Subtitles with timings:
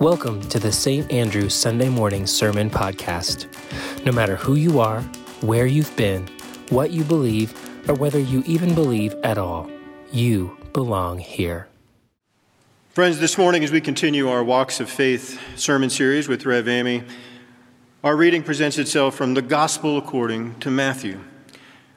[0.00, 1.12] Welcome to the St.
[1.12, 3.46] Andrew Sunday Morning Sermon Podcast.
[4.06, 5.02] No matter who you are,
[5.42, 6.26] where you've been,
[6.70, 7.52] what you believe,
[7.86, 9.70] or whether you even believe at all,
[10.10, 11.68] you belong here.
[12.88, 17.02] Friends, this morning as we continue our Walks of Faith sermon series with Rev Amy,
[18.02, 21.20] our reading presents itself from the Gospel according to Matthew.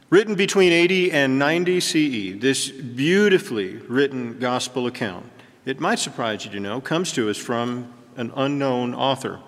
[0.10, 5.26] Written between 80 and 90 CE, this beautifully written gospel account,
[5.66, 9.40] it might surprise you to know, comes to us from an unknown author.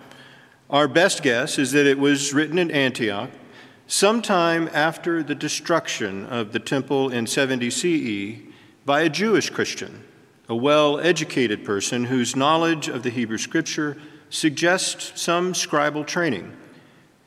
[0.69, 3.29] Our best guess is that it was written in Antioch
[3.87, 8.39] sometime after the destruction of the temple in 70 CE
[8.85, 10.03] by a Jewish Christian,
[10.47, 13.97] a well educated person whose knowledge of the Hebrew Scripture
[14.29, 16.55] suggests some scribal training.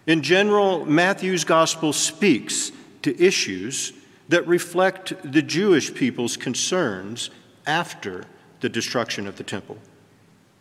[0.07, 3.93] In general, Matthew's gospel speaks to issues
[4.29, 7.30] that reflect the Jewish people's concerns
[7.66, 8.24] after
[8.61, 9.79] the destruction of the temple.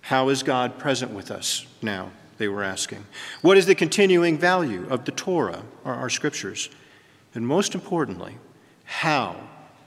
[0.02, 2.12] How is God present with us now?
[2.38, 3.06] They were asking.
[3.42, 6.70] What is the continuing value of the Torah, or our scriptures?
[7.34, 8.38] And most importantly,
[8.84, 9.36] how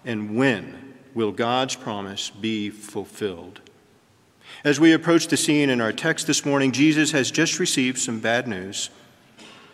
[0.05, 3.61] and when will God's promise be fulfilled?
[4.65, 8.21] As we approach the scene in our text this morning, Jesus has just received some
[8.21, 8.91] bad news.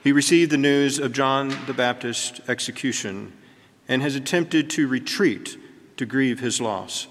[0.04, 3.32] He received the news of John the Baptist's execution
[3.88, 5.56] and has attempted to retreat
[5.96, 7.08] to grieve his loss.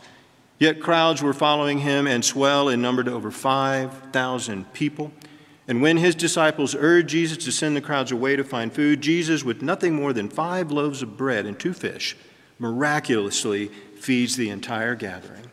[0.58, 5.12] Yet crowds were following him and swell in number to over 5,000 people.
[5.68, 9.44] And when his disciples urged Jesus to send the crowds away to find food, Jesus,
[9.44, 12.16] with nothing more than five loaves of bread and two fish,
[12.60, 13.68] miraculously
[14.00, 15.50] feeds the entire gathering.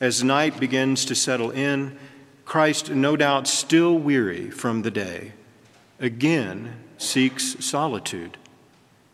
[0.00, 1.98] As night begins to settle in,
[2.44, 5.32] Christ, no doubt still weary from the day,
[5.98, 8.36] again seeks solitude.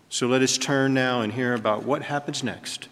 [0.09, 2.89] So let us turn now and hear about what happens next,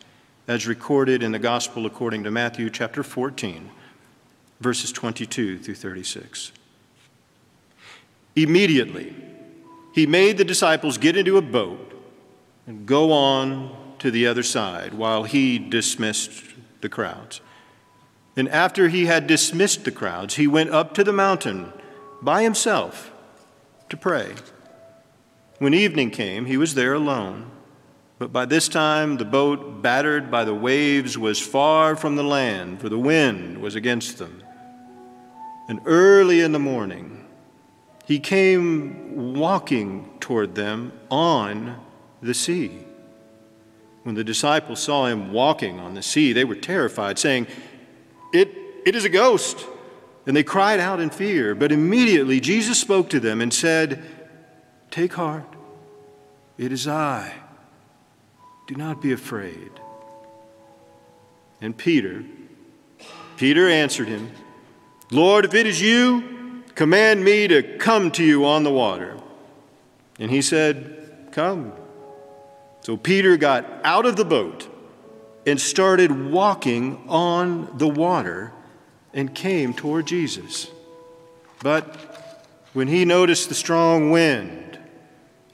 [0.48, 3.70] as recorded in the Gospel according to Matthew chapter 14,
[4.60, 6.52] verses 22 through 36.
[8.36, 9.14] Immediately,
[9.92, 11.92] he made the disciples get into a boat
[12.66, 16.44] and go on to the other side while he dismissed
[16.80, 17.40] the crowds.
[18.36, 21.72] And after he had dismissed the crowds, he went up to the mountain
[22.20, 23.10] by himself
[23.88, 24.34] to pray.
[25.58, 27.50] When evening came, he was there alone.
[28.18, 32.80] But by this time, the boat, battered by the waves, was far from the land,
[32.80, 34.42] for the wind was against them.
[35.68, 37.26] And early in the morning,
[38.06, 41.78] he came walking toward them on
[42.22, 42.70] the sea.
[44.04, 47.48] When the disciples saw him walking on the sea, they were terrified, saying,
[48.32, 48.56] It,
[48.86, 49.66] it is a ghost.
[50.26, 51.54] And they cried out in fear.
[51.54, 54.02] But immediately Jesus spoke to them and said,
[54.90, 55.54] Take heart,
[56.56, 57.32] it is I.
[58.66, 59.70] Do not be afraid.
[61.60, 62.24] And Peter,
[63.36, 64.30] Peter answered him,
[65.10, 69.16] Lord, if it is you, command me to come to you on the water.
[70.18, 71.72] And he said, Come.
[72.80, 74.68] So Peter got out of the boat
[75.46, 78.52] and started walking on the water
[79.12, 80.70] and came toward Jesus.
[81.62, 81.84] But
[82.72, 84.65] when he noticed the strong wind,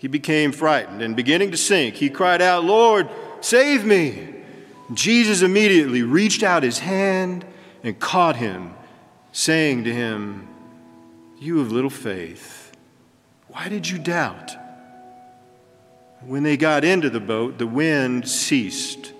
[0.02, 3.08] he became frightened and beginning to sink, he cried out, Lord,
[3.40, 4.34] save me!
[4.92, 7.44] Jesus immediately reached out his hand
[7.84, 8.74] and caught him,
[9.30, 10.48] saying to him,
[11.38, 12.72] You have little faith.
[13.46, 14.56] Why did you doubt?
[16.22, 19.12] When they got into the boat, the wind ceased,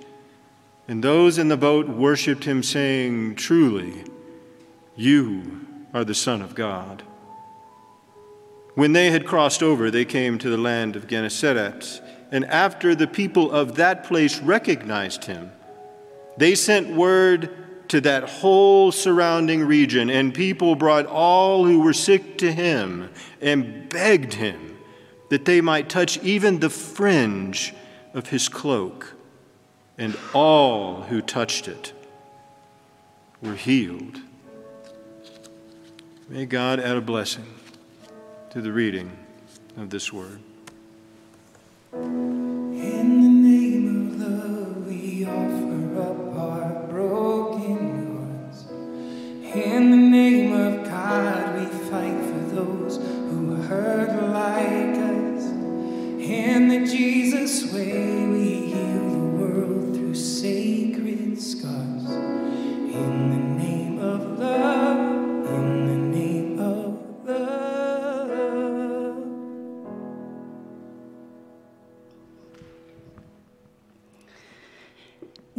[0.88, 4.03] and those in the boat worshiped him, saying, Truly,
[4.97, 5.60] you
[5.94, 7.04] are the Son of God.
[8.74, 12.00] When they had crossed over, they came to the land of Gennesaret.
[12.30, 15.52] And after the people of that place recognized him,
[16.38, 17.50] they sent word
[17.88, 23.10] to that whole surrounding region, and people brought all who were sick to him
[23.42, 24.78] and begged him
[25.28, 27.74] that they might touch even the fringe
[28.14, 29.14] of his cloak.
[29.98, 31.92] And all who touched it
[33.42, 34.20] were healed.
[36.30, 37.44] May God add a blessing
[38.52, 39.10] to the reading
[39.78, 40.38] of this word.
[41.94, 45.25] In the name of love, we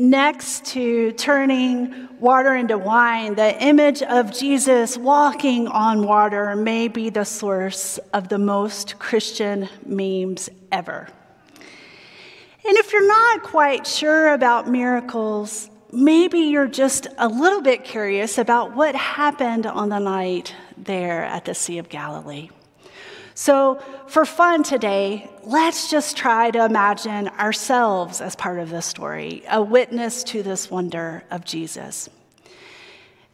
[0.04, 7.10] next to turning water into wine, the image of Jesus walking on water may be
[7.10, 11.08] the source of the most Christian memes ever.
[12.66, 18.38] And if you're not quite sure about miracles, maybe you're just a little bit curious
[18.38, 22.50] about what happened on the night there at the Sea of Galilee.
[23.35, 29.44] So, for fun today, let's just try to imagine ourselves as part of this story,
[29.50, 32.09] a witness to this wonder of Jesus.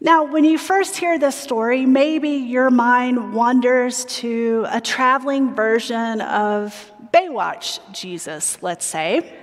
[0.01, 6.21] Now, when you first hear this story, maybe your mind wanders to a traveling version
[6.21, 9.33] of Baywatch Jesus, let's say.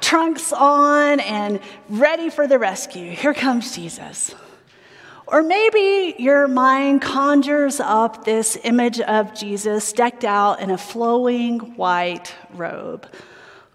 [0.00, 3.10] Trunks on and ready for the rescue.
[3.10, 4.34] Here comes Jesus.
[5.30, 11.60] Or maybe your mind conjures up this image of Jesus decked out in a flowing
[11.76, 13.06] white robe,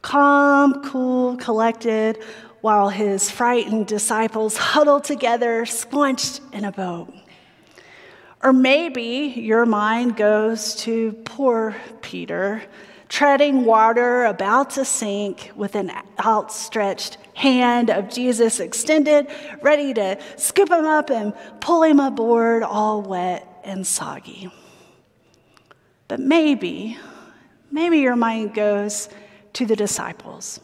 [0.01, 2.21] calm, cool, collected,
[2.59, 7.13] while his frightened disciples huddle together, squunched in a boat.
[8.43, 12.63] Or maybe your mind goes to poor Peter,
[13.07, 19.27] treading water, about to sink, with an outstretched hand of Jesus extended,
[19.61, 24.51] ready to scoop him up and pull him aboard, all wet and soggy.
[26.07, 26.97] But maybe,
[27.69, 29.09] maybe your mind goes
[29.53, 30.59] to the disciples,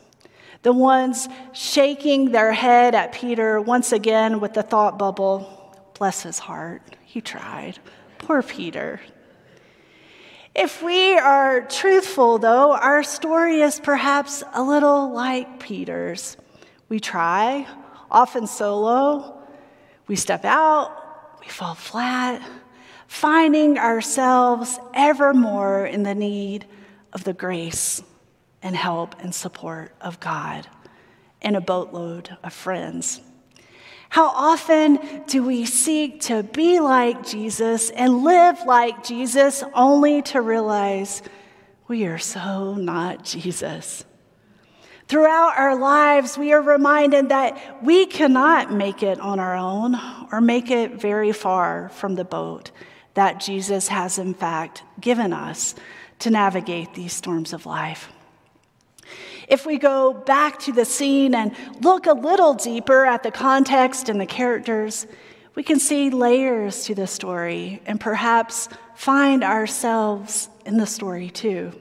[0.64, 5.62] the ones shaking their head at Peter once again with the thought bubble
[6.02, 7.78] bless his heart, he tried.
[8.18, 9.00] Poor Peter.
[10.56, 16.38] If we are truthful, though, our story is perhaps a little like Peter's.
[16.92, 17.66] We try,
[18.12, 19.42] often solo.
[20.08, 20.92] We step out,
[21.40, 22.42] we fall flat,
[23.08, 26.66] finding ourselves ever more in the need
[27.14, 28.04] of the grace
[28.62, 30.68] and help and support of God
[31.42, 33.22] and a boatload of friends.
[34.10, 40.42] How often do we seek to be like Jesus and live like Jesus only to
[40.42, 41.22] realize
[41.88, 44.04] we are so not Jesus?
[45.12, 50.00] Throughout our lives, we are reminded that we cannot make it on our own
[50.32, 52.72] or make it very far from the boat
[53.16, 55.76] that Jesus has, in fact, given us
[56.20, 58.10] to navigate these storms of life.
[59.50, 64.08] If we go back to the scene and look a little deeper at the context
[64.08, 65.08] and the characters,
[65.56, 71.74] we can see layers to the story and perhaps find ourselves in the story too.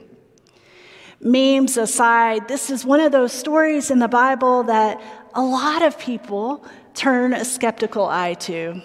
[1.21, 5.01] Memes aside, this is one of those stories in the Bible that
[5.33, 8.81] a lot of people turn a skeptical eye to.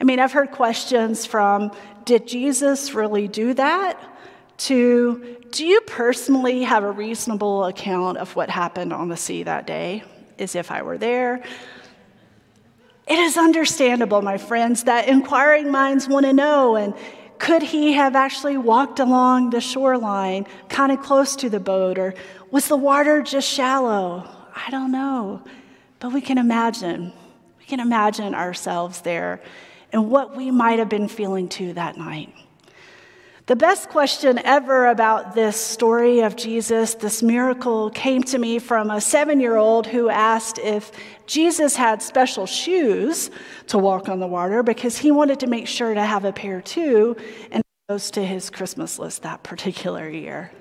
[0.00, 1.70] I mean, I've heard questions from
[2.04, 4.00] Did Jesus really do that?
[4.60, 9.66] to Do you personally have a reasonable account of what happened on the sea that
[9.66, 10.04] day,
[10.38, 11.42] as if I were there?
[13.06, 16.94] It is understandable, my friends, that inquiring minds want to know and
[17.40, 22.14] could he have actually walked along the shoreline, kind of close to the boat, or
[22.50, 24.28] was the water just shallow?
[24.54, 25.42] I don't know.
[25.98, 27.12] But we can imagine.
[27.58, 29.40] We can imagine ourselves there
[29.92, 32.32] and what we might have been feeling too that night.
[33.50, 38.92] The best question ever about this story of Jesus, this miracle, came to me from
[38.92, 40.92] a seven year old who asked if
[41.26, 43.28] Jesus had special shoes
[43.66, 46.60] to walk on the water because he wanted to make sure to have a pair
[46.60, 47.16] too,
[47.50, 50.52] and goes to his Christmas list that particular year.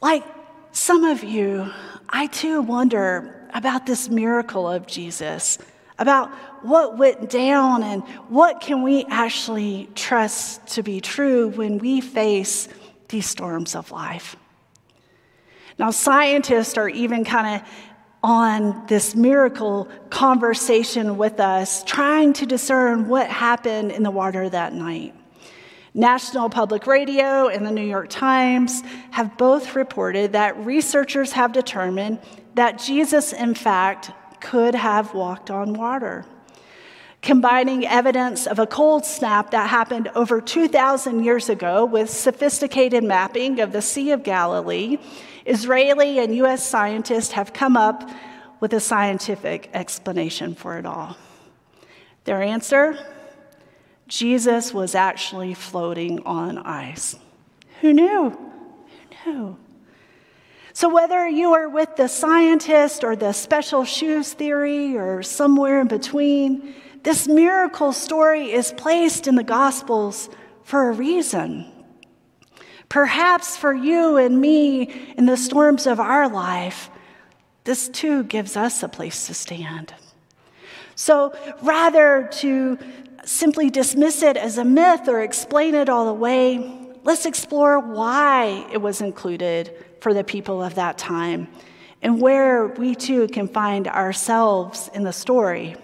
[0.00, 0.22] Like
[0.70, 1.72] some of you,
[2.08, 5.58] I too wonder about this miracle of Jesus,
[5.98, 6.30] about
[6.64, 12.68] what went down and what can we actually trust to be true when we face
[13.08, 14.36] these storms of life.
[15.78, 17.68] Now, scientists are even kind of
[18.22, 24.72] on this miracle conversation with us, trying to discern what happened in the water that
[24.72, 25.14] night.
[25.94, 32.18] National Public Radio and the New York Times have both reported that researchers have determined
[32.54, 34.10] that Jesus, in fact,
[34.52, 36.26] could have walked on water.
[37.22, 43.60] Combining evidence of a cold snap that happened over 2,000 years ago with sophisticated mapping
[43.60, 44.98] of the Sea of Galilee
[45.46, 48.06] Israeli and US scientists have come up
[48.60, 51.16] with a scientific explanation for it all.
[52.24, 52.98] Their answer
[54.06, 57.16] Jesus was actually floating on ice.
[57.80, 58.36] Who knew?
[59.24, 59.56] Who knew?
[60.74, 65.88] So, whether you are with the scientist or the special shoes theory or somewhere in
[65.88, 70.30] between, this miracle story is placed in the Gospels
[70.62, 71.70] for a reason.
[72.88, 76.90] Perhaps for you and me in the storms of our life,
[77.64, 79.94] this too gives us a place to stand.
[80.94, 82.78] So rather to
[83.24, 88.78] simply dismiss it as a myth or explain it all away, let's explore why it
[88.78, 91.48] was included for the people of that time
[92.00, 95.76] and where we too can find ourselves in the story.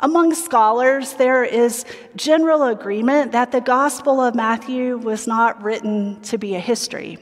[0.00, 6.38] Among scholars, there is general agreement that the Gospel of Matthew was not written to
[6.38, 7.18] be a history.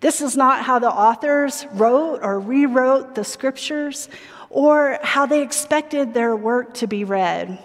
[0.00, 4.08] This is not how the authors wrote or rewrote the scriptures
[4.50, 7.58] or how they expected their work to be read.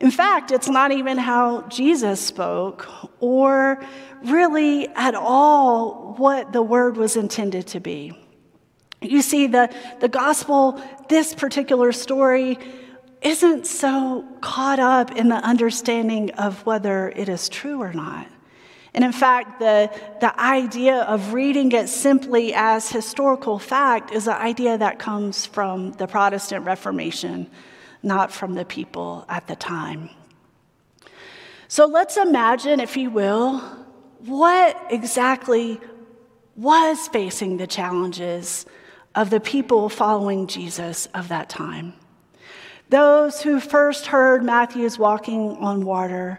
[0.00, 2.88] In fact, it's not even how Jesus spoke
[3.20, 3.82] or
[4.24, 8.18] really at all what the word was intended to be.
[9.00, 12.58] You see, the, the gospel, this particular story,
[13.22, 18.26] isn't so caught up in the understanding of whether it is true or not.
[18.94, 24.34] And in fact, the, the idea of reading it simply as historical fact is an
[24.34, 27.50] idea that comes from the Protestant Reformation,
[28.04, 30.10] not from the people at the time.
[31.68, 33.58] So let's imagine, if you will,
[34.20, 35.80] what exactly
[36.56, 38.66] was facing the challenges
[39.14, 41.94] of the people following Jesus of that time.
[42.90, 46.38] Those who first heard Matthew's walking on water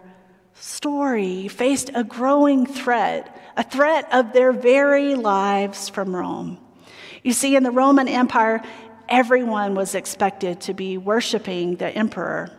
[0.54, 6.58] story faced a growing threat, a threat of their very lives from Rome.
[7.22, 8.62] You see, in the Roman Empire,
[9.08, 12.50] everyone was expected to be worshiping the emperor.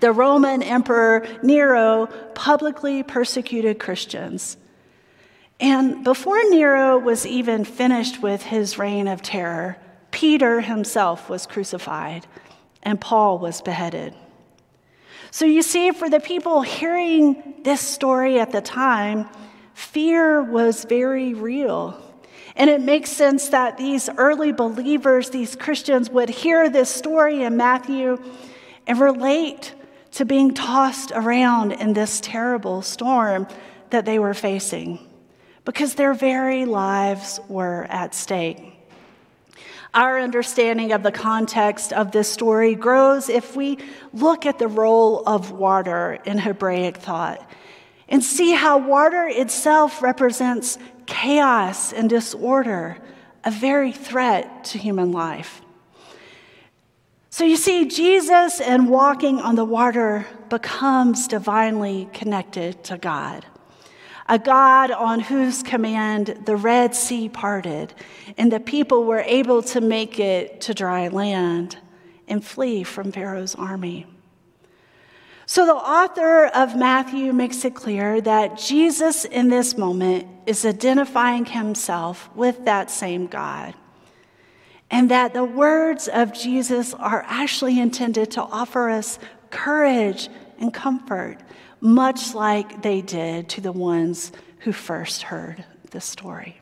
[0.00, 4.56] The Roman Emperor Nero publicly persecuted Christians.
[5.60, 9.78] And before Nero was even finished with his reign of terror,
[10.10, 12.26] Peter himself was crucified
[12.82, 14.14] and Paul was beheaded.
[15.30, 19.28] So you see, for the people hearing this story at the time,
[19.74, 22.00] fear was very real.
[22.56, 27.56] And it makes sense that these early believers, these Christians, would hear this story in
[27.56, 28.22] Matthew
[28.86, 29.74] and relate
[30.12, 33.48] to being tossed around in this terrible storm
[33.90, 34.98] that they were facing
[35.64, 38.74] because their very lives were at stake.
[39.92, 43.78] Our understanding of the context of this story grows if we
[44.12, 47.48] look at the role of water in Hebraic thought
[48.08, 52.98] and see how water itself represents chaos and disorder,
[53.44, 55.60] a very threat to human life.
[57.30, 63.44] So you see, Jesus and walking on the water becomes divinely connected to God
[64.28, 67.92] a God on whose command the Red Sea parted,
[68.38, 71.76] and the people were able to make it to dry land
[72.26, 74.06] and flee from Pharaoh's army.
[75.46, 81.44] So the author of Matthew makes it clear that Jesus in this moment is identifying
[81.44, 83.74] himself with that same God.
[84.90, 89.18] And that the words of Jesus are actually intended to offer us
[89.50, 91.38] courage and comfort
[91.80, 96.58] much like they did to the ones who first heard the story.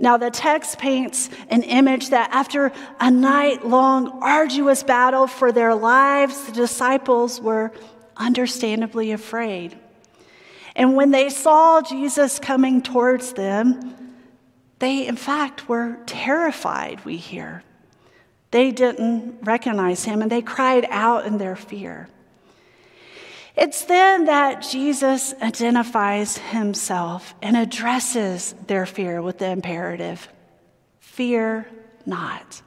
[0.00, 5.74] Now, the text paints an image that after a night long, arduous battle for their
[5.74, 7.70] lives, the disciples were
[8.16, 9.78] understandably afraid.
[10.74, 14.16] And when they saw Jesus coming towards them,
[14.78, 17.62] they, in fact, were terrified, we hear.
[18.52, 22.08] They didn't recognize him and they cried out in their fear.
[23.60, 30.26] It's then that Jesus identifies himself and addresses their fear with the imperative
[30.98, 31.68] fear
[32.06, 32.62] not.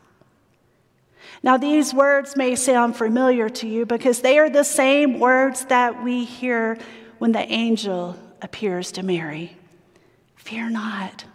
[1.41, 6.03] Now, these words may sound familiar to you because they are the same words that
[6.03, 6.77] we hear
[7.17, 9.57] when the angel appears to Mary.
[10.35, 11.25] Fear not.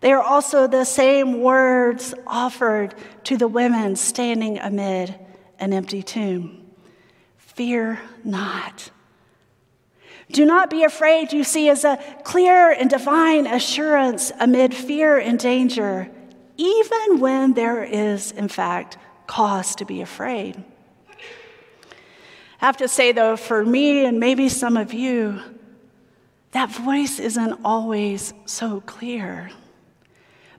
[0.00, 5.14] They are also the same words offered to the women standing amid
[5.60, 6.67] an empty tomb.
[7.58, 8.92] Fear not.
[10.30, 15.40] Do not be afraid, you see, as a clear and divine assurance amid fear and
[15.40, 16.08] danger,
[16.56, 18.96] even when there is, in fact,
[19.26, 20.62] cause to be afraid.
[22.60, 25.40] I have to say, though, for me and maybe some of you,
[26.52, 29.50] that voice isn't always so clear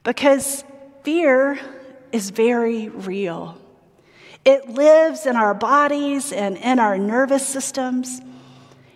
[0.04, 0.66] because
[1.04, 1.58] fear
[2.12, 3.58] is very real.
[4.50, 8.20] It lives in our bodies and in our nervous systems.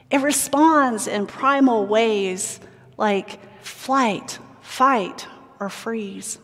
[0.09, 2.59] It responds in primal ways
[2.97, 5.27] like flight, fight,
[5.59, 6.39] or freeze.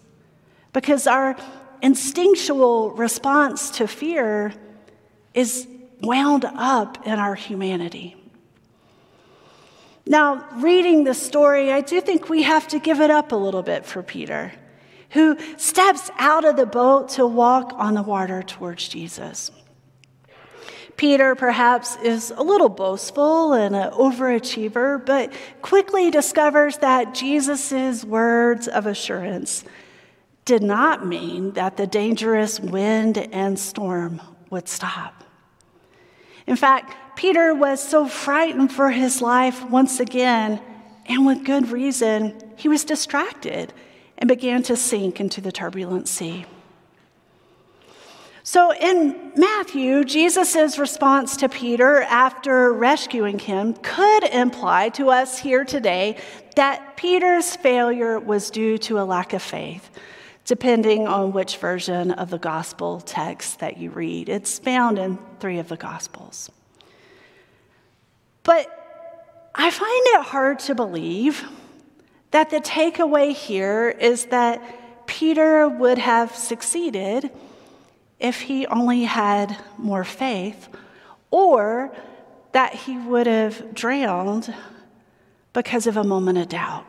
[0.73, 1.35] Because our
[1.81, 4.53] instinctual response to fear
[5.33, 5.67] is
[6.01, 8.15] wound up in our humanity.
[10.05, 13.63] Now, reading the story, I do think we have to give it up a little
[13.63, 14.51] bit for Peter
[15.11, 19.51] who steps out of the boat to walk on the water towards Jesus.
[20.97, 28.67] Peter, perhaps, is a little boastful and an overachiever, but quickly discovers that Jesus' words
[28.67, 29.63] of assurance
[30.43, 35.23] did not mean that the dangerous wind and storm would stop.
[36.45, 40.59] In fact, Peter was so frightened for his life once again,
[41.05, 43.73] and with good reason, he was distracted
[44.19, 46.45] and began to sink into the turbulent sea.
[48.43, 55.63] So in Matthew, Jesus' response to Peter after rescuing him could imply to us here
[55.63, 56.17] today
[56.55, 59.89] that Peter's failure was due to a lack of faith,
[60.45, 64.29] depending on which version of the gospel text that you read.
[64.29, 66.49] It's found in three of the gospels.
[68.43, 68.67] But
[69.53, 71.45] I find it hard to believe
[72.31, 74.62] that the takeaway here is that
[75.07, 77.31] Peter would have succeeded
[78.19, 80.67] if he only had more faith,
[81.31, 81.91] or
[82.51, 84.53] that he would have drowned
[85.53, 86.86] because of a moment of doubt.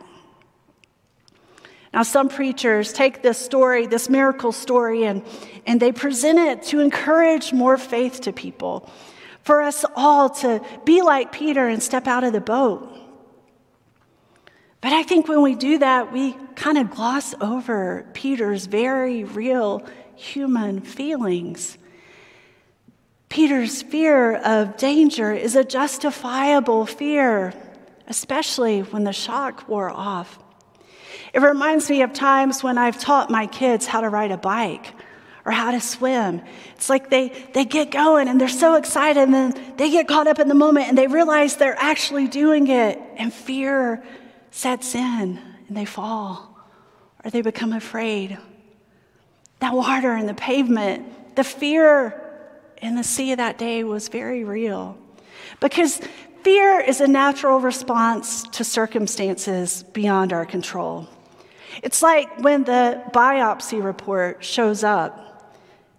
[1.93, 5.23] Now, some preachers take this story, this miracle story, and,
[5.65, 8.89] and they present it to encourage more faith to people,
[9.43, 12.90] for us all to be like Peter and step out of the boat.
[14.81, 19.85] But I think when we do that, we kind of gloss over Peter's very real
[20.15, 21.77] human feelings.
[23.29, 27.53] Peter's fear of danger is a justifiable fear,
[28.07, 30.39] especially when the shock wore off.
[31.31, 34.93] It reminds me of times when I've taught my kids how to ride a bike
[35.45, 36.41] or how to swim.
[36.75, 40.27] It's like they, they get going and they're so excited, and then they get caught
[40.27, 44.03] up in the moment and they realize they're actually doing it, and fear
[44.51, 46.57] sets in and they fall
[47.23, 48.37] or they become afraid
[49.61, 52.19] that water and the pavement, the fear
[52.81, 54.97] in the sea of that day was very real.
[55.59, 56.01] Because
[56.43, 61.07] fear is a natural response to circumstances beyond our control.
[61.83, 65.55] It's like when the biopsy report shows up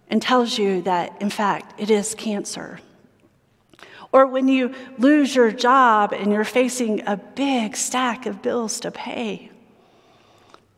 [0.09, 2.79] and tells you that, in fact, it is cancer.
[4.13, 8.91] Or when you lose your job and you're facing a big stack of bills to
[8.91, 9.49] pay.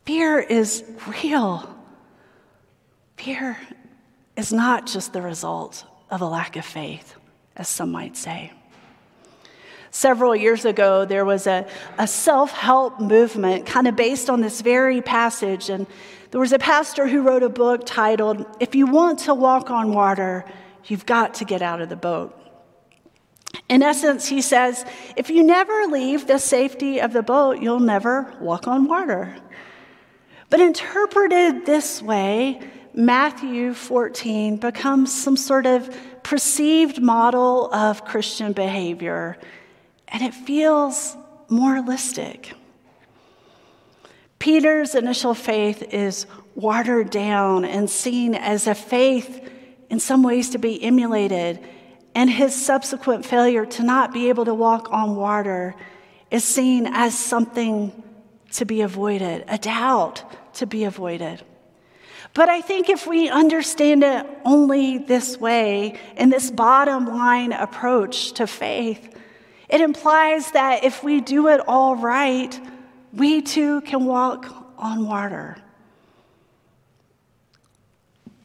[0.05, 1.75] Fear is real.
[3.17, 3.57] Fear
[4.37, 7.15] is not just the result of a lack of faith,
[7.57, 8.53] as some might say.
[9.91, 11.67] Several years ago, there was a,
[11.97, 15.69] a self help movement kind of based on this very passage.
[15.69, 15.87] And
[16.31, 19.91] there was a pastor who wrote a book titled, If You Want to Walk on
[19.91, 20.45] Water,
[20.85, 22.44] You've Got to Get Out of the Boat.
[23.69, 28.33] In essence, he says, if you never leave the safety of the boat, you'll never
[28.39, 29.35] walk on water.
[30.49, 32.59] But interpreted this way,
[32.93, 39.37] Matthew 14 becomes some sort of perceived model of Christian behavior,
[40.07, 41.17] and it feels
[41.49, 42.53] moralistic.
[44.39, 49.49] Peter's initial faith is watered down and seen as a faith
[49.89, 51.59] in some ways to be emulated,
[52.15, 55.75] and his subsequent failure to not be able to walk on water
[56.31, 58.03] is seen as something
[58.51, 60.23] to be avoided, a doubt
[60.55, 61.43] to be avoided.
[62.33, 68.31] But I think if we understand it only this way, in this bottom line approach
[68.33, 69.13] to faith,
[69.67, 72.59] it implies that if we do it all right,
[73.13, 75.57] we too can walk on water.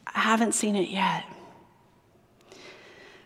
[0.07, 1.25] I haven't seen it yet.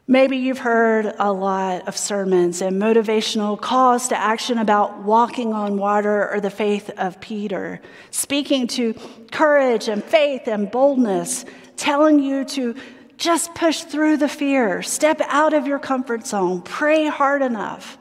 [0.06, 5.78] Maybe you've heard a lot of sermons and motivational calls to action about walking on
[5.78, 8.94] water or the faith of Peter, speaking to
[9.32, 12.74] courage and faith and boldness, telling you to
[13.16, 17.96] just push through the fear, step out of your comfort zone, pray hard enough.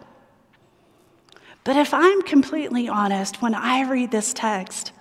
[1.63, 4.92] But if I'm completely honest, when I read this text,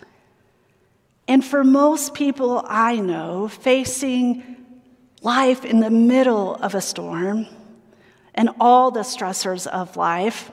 [1.26, 4.61] and for most people I know, facing
[5.22, 7.46] life in the middle of a storm
[8.34, 10.50] and all the stressors of life,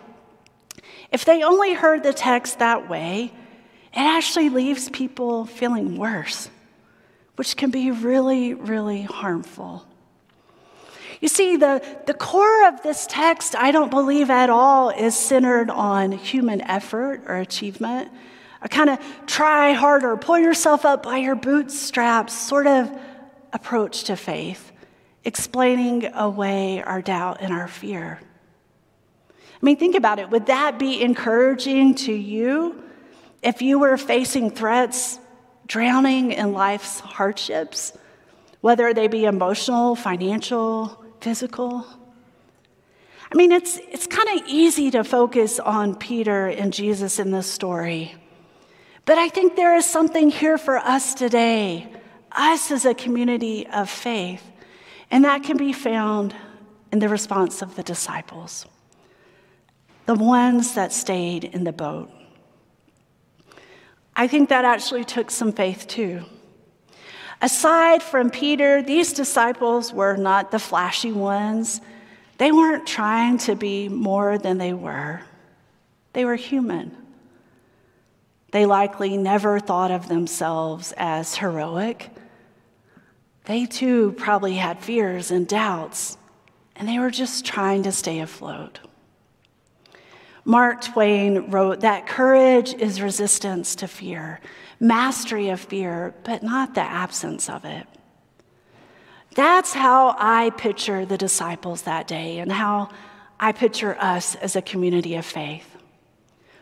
[1.12, 3.32] if they only heard the text that way,
[3.94, 6.50] it actually leaves people feeling worse,
[7.36, 9.86] which can be really, really harmful.
[11.20, 15.70] You see, the, the core of this text, I don't believe at all, is centered
[15.70, 18.10] on human effort or achievement.
[18.62, 22.92] A kind of try harder, pull yourself up by your bootstraps sort of
[23.54, 24.72] approach to faith,
[25.24, 28.20] explaining away our doubt and our fear.
[29.30, 30.30] I mean, think about it.
[30.30, 32.84] Would that be encouraging to you
[33.42, 35.20] if you were facing threats
[35.70, 37.94] drowning in life's hardships,
[38.62, 41.86] whether they be emotional, financial, physical.
[43.32, 47.50] I mean, it's, it's kind of easy to focus on Peter and Jesus in this
[47.50, 48.16] story.
[49.06, 51.88] But I think there is something here for us today,
[52.32, 54.44] us as a community of faith,
[55.12, 56.36] and that can be found
[56.92, 58.66] in the response of the disciples,
[60.06, 62.10] the ones that stayed in the boat.
[64.16, 66.24] I think that actually took some faith too.
[67.42, 71.80] Aside from Peter, these disciples were not the flashy ones.
[72.38, 75.22] They weren't trying to be more than they were.
[76.14, 76.98] They were human.
[78.52, 82.10] They likely never thought of themselves as heroic.
[83.50, 86.20] They too probably had fears and doubts,
[86.76, 88.80] and they were just trying to stay afloat.
[90.46, 94.40] Mark Twain wrote that courage is resistance to fear,
[94.80, 97.88] mastery of fear, but not the absence of it.
[99.34, 102.90] That's how I picture the disciples that day and how
[103.40, 105.76] I picture us as a community of faith.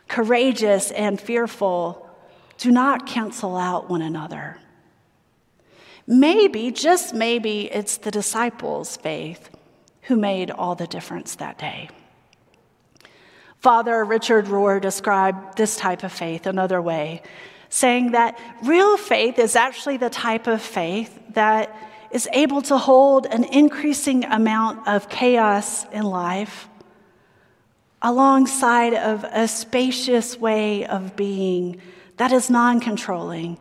[0.07, 2.09] Courageous and fearful
[2.57, 4.57] do not cancel out one another.
[6.07, 9.49] Maybe, just maybe, it's the disciples' faith
[10.03, 11.89] who made all the difference that day.
[13.59, 17.21] Father Richard Rohr described this type of faith another way,
[17.67, 21.75] saying that real faith is actually the type of faith that
[22.11, 26.69] is able to hold an increasing amount of chaos in life
[28.01, 31.81] alongside of a spacious way of being
[32.15, 33.59] that is non-controlling,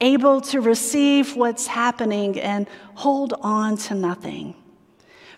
[0.00, 4.54] able to receive what's happening and hold on to nothing.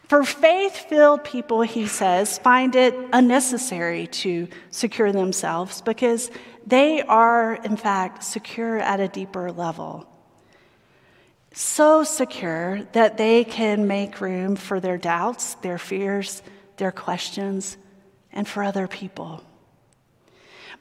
[0.08, 6.30] For faith filled people, he says, find it unnecessary to secure themselves because
[6.66, 10.06] they are, in fact, secure at a deeper level.
[11.52, 16.42] So secure that they can make room for their doubts, their fears,
[16.76, 17.76] their questions,
[18.32, 19.42] and for other people.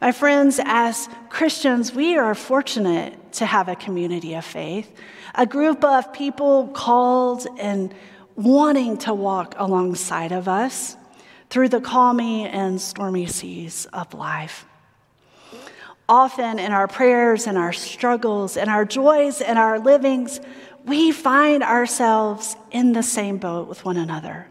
[0.01, 4.89] My friends, as Christians, we are fortunate to have a community of faith,
[5.35, 7.93] a group of people called and
[8.37, 10.95] wanting to walk alongside of us
[11.49, 14.65] through the calmy and stormy seas of life.
[16.07, 20.39] Often in our prayers and our struggles and our joys and our livings,
[20.85, 24.47] we find ourselves in the same boat with one another,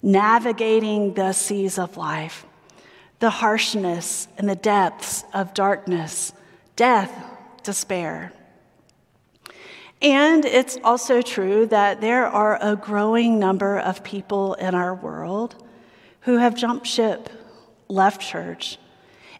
[0.00, 2.46] navigating the seas of life,
[3.22, 6.32] the harshness and the depths of darkness,
[6.74, 7.12] death,
[7.62, 8.32] despair.
[10.02, 15.54] And it's also true that there are a growing number of people in our world
[16.22, 17.28] who have jumped ship,
[17.86, 18.76] left church,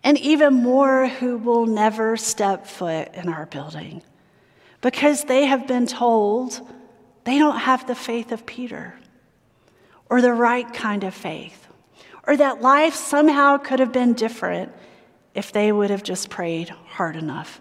[0.05, 4.01] and even more who will never step foot in our building
[4.81, 6.61] because they have been told
[7.25, 8.95] they don't have the faith of Peter
[10.09, 11.67] or the right kind of faith,
[12.27, 14.73] or that life somehow could have been different
[15.35, 17.61] if they would have just prayed hard enough.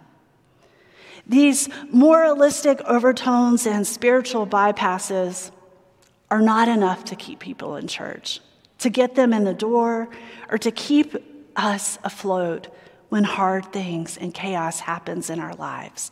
[1.25, 5.51] These moralistic overtones and spiritual bypasses
[6.29, 8.41] are not enough to keep people in church,
[8.79, 10.09] to get them in the door,
[10.49, 11.15] or to keep
[11.55, 12.67] us afloat
[13.09, 16.11] when hard things and chaos happens in our lives.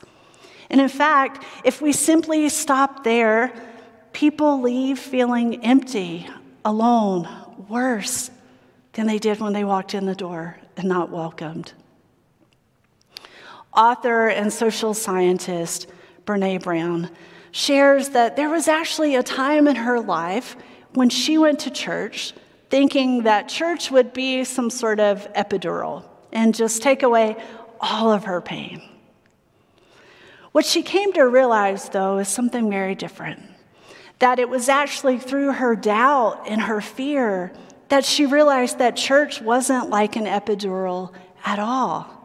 [0.69, 3.51] And in fact, if we simply stop there,
[4.13, 6.27] people leave feeling empty,
[6.63, 7.27] alone,
[7.67, 8.29] worse
[8.99, 11.71] than they did when they walked in the door and not welcomed
[13.73, 15.88] author and social scientist
[16.25, 17.09] Brene Brown
[17.51, 20.57] shares that there was actually a time in her life
[20.95, 22.33] when she went to church
[22.69, 27.38] thinking that church would be some sort of epidural and just take away
[27.79, 28.81] all of her pain.
[30.51, 33.41] What she came to realize, though, is something very different.
[34.19, 37.53] That it was actually through her doubt and her fear
[37.89, 41.13] that she realized that church wasn't like an epidural
[41.45, 42.19] at all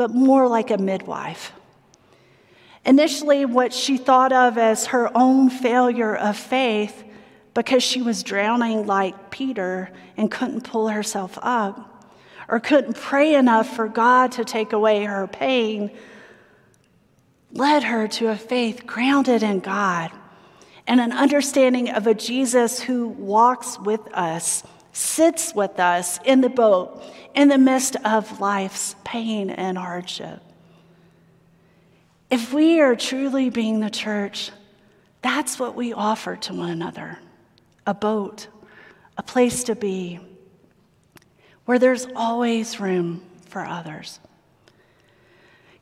[0.00, 1.52] but more like a midwife.
[2.86, 7.04] Initially, what she thought of as her own failure of faith
[7.52, 12.08] because she was drowning like Peter and couldn't pull herself up,
[12.48, 15.90] or couldn't pray enough for God to take away her pain,
[17.52, 20.10] led her to a faith grounded in God
[20.90, 26.48] and an understanding of a Jesus who walks with us sits with us in the
[26.48, 30.42] boat in the midst of life's pain and hardship.
[32.28, 34.50] If we are truly being the church,
[35.22, 37.20] that's what we offer to one another
[37.86, 38.48] a boat,
[39.16, 40.18] a place to be,
[41.66, 44.18] where there's always room for others.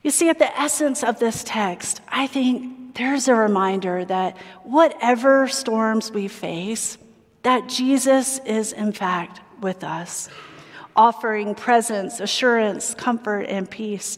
[0.09, 5.49] You see, at the essence of this text, I think there's a reminder that whatever
[5.49, 6.97] storms we face,
[7.42, 10.31] that Jesus is in fact with us,
[10.97, 14.16] offering presence, assurance, comfort, and peace.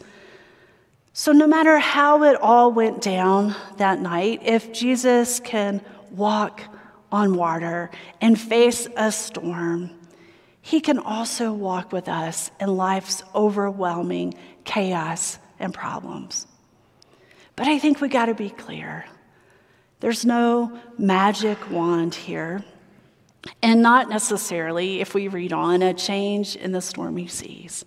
[1.13, 5.81] So, no matter how it all went down that night, if Jesus can
[6.13, 6.63] walk
[7.11, 9.91] on water and face a storm,
[10.63, 16.47] he can also walk with us in life's overwhelming chaos and problems.
[17.55, 19.05] But I think we got to be clear
[20.01, 22.65] there's no magic wand here,
[23.63, 27.85] and not necessarily, if we read on, a change in the stormy seas.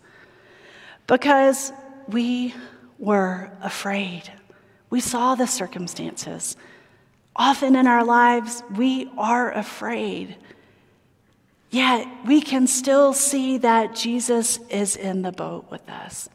[1.08, 1.74] Because
[2.08, 2.54] we
[3.00, 4.32] were afraid.
[4.92, 6.56] We saw the circumstances.
[7.36, 10.38] Often in our lives, we are afraid.
[11.72, 16.30] Yet we can still see that Jesus is in the boat with us.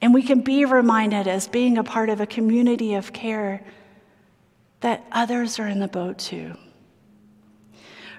[0.00, 3.62] And we can be reminded, as being a part of a community of care,
[4.80, 6.54] that others are in the boat too.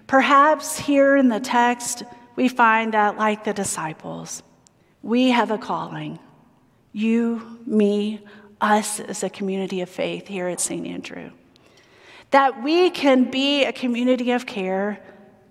[0.08, 2.04] Perhaps here in the text,
[2.36, 4.44] we find that, like the disciples,
[5.02, 6.20] we have a calling.
[6.92, 8.26] You, me,
[8.60, 10.86] us as a community of faith here at St.
[10.86, 11.32] Andrew.
[12.32, 15.00] That we can be a community of care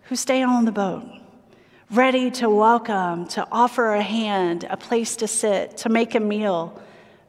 [0.05, 1.05] who stay on the boat,
[1.91, 6.79] ready to welcome, to offer a hand, a place to sit, to make a meal,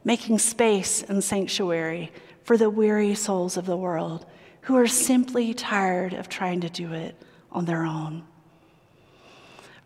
[0.04, 2.12] making space and sanctuary
[2.44, 4.26] for the weary souls of the world
[4.62, 7.14] who are simply tired of trying to do it
[7.50, 8.22] on their own.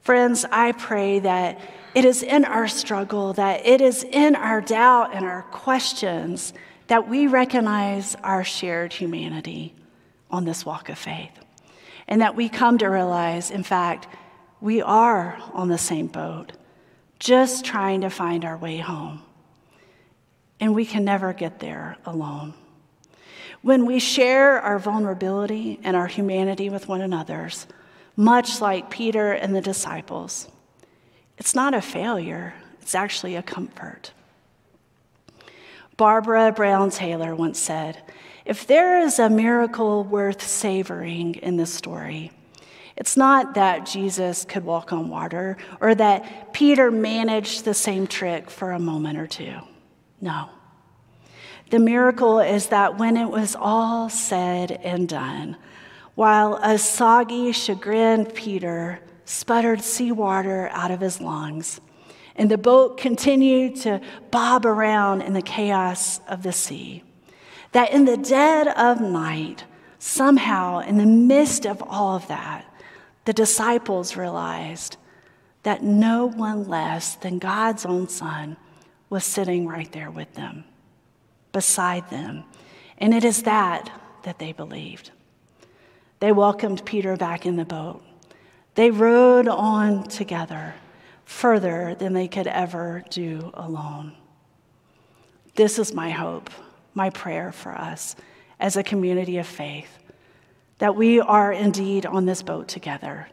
[0.01, 1.61] Friends, I pray that
[1.95, 6.53] it is in our struggle, that it is in our doubt and our questions
[6.89, 9.73] that we recognize our shared humanity
[10.31, 11.31] on this walk of faith
[12.09, 14.09] and that we come to realize, in fact,
[14.65, 16.53] we are on the same boat,
[17.19, 19.21] just trying to find our way home.
[20.59, 22.55] And we can never get there alone.
[23.61, 27.67] When we share our vulnerability and our humanity with one another's,
[28.17, 30.49] much like Peter and the disciples,
[31.37, 34.13] it's not a failure, it's actually a comfort.
[35.99, 37.99] Barbara Brown Taylor once said,
[38.47, 42.33] if there is a miracle worth savoring in this story,
[42.97, 48.51] it's not that Jesus could walk on water or that Peter managed the same trick
[48.51, 49.57] for a moment or two.
[50.21, 50.49] No.
[51.71, 55.57] The miracle is that when it was all said and done,
[56.15, 61.81] while a soggy, chagrined Peter sputtered seawater out of his lungs,
[62.37, 67.03] and the boat continued to bob around in the chaos of the sea,
[67.73, 69.65] that in the dead of night,
[69.99, 72.65] somehow, in the midst of all of that,
[73.25, 74.97] the disciples realized
[75.63, 78.57] that no one less than God's own Son
[79.09, 80.65] was sitting right there with them,
[81.53, 82.45] beside them.
[82.99, 83.91] And it is that
[84.25, 85.11] that they believed.
[86.21, 88.03] They welcomed Peter back in the boat.
[88.75, 90.75] They rowed on together
[91.25, 94.13] further than they could ever do alone.
[95.55, 96.51] This is my hope
[96.95, 98.15] my prayer for us
[98.61, 99.99] as a community of faith
[100.79, 103.29] that we are indeed on this boat together,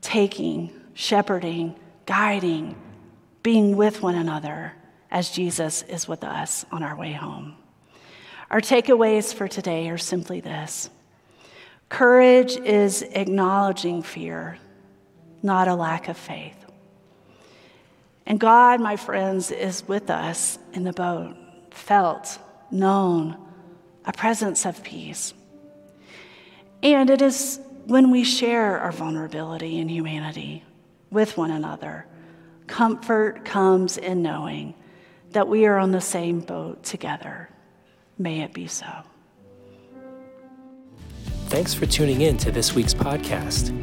[0.00, 1.74] taking, shepherding,
[2.06, 2.76] guiding,
[3.42, 4.72] being with one another
[5.10, 7.56] as Jesus is with us on our way home.
[8.50, 10.90] Our takeaways for today are simply this
[11.88, 14.58] courage is acknowledging fear,
[15.42, 16.56] not a lack of faith.
[18.26, 21.34] And God, my friends, is with us in the boat
[21.70, 22.38] felt,
[22.70, 23.36] known,
[24.04, 25.32] a presence of peace.
[26.82, 30.64] And it is when we share our vulnerability and humanity
[31.10, 32.06] with one another,
[32.66, 34.74] comfort comes in knowing
[35.30, 37.48] that we are on the same boat together.
[38.18, 38.86] May it be so.
[41.46, 43.74] Thanks for tuning in to this week's podcast.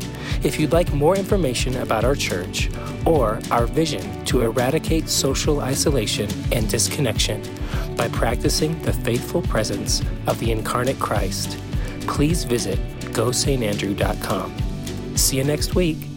[0.46, 2.70] If you'd like more information about our church
[3.08, 7.42] or our vision to eradicate social isolation and disconnection
[7.96, 11.58] by practicing the faithful presence of the incarnate Christ,
[12.08, 12.80] please visit
[13.12, 15.18] gosaintandrew.com.
[15.18, 16.15] See you next week.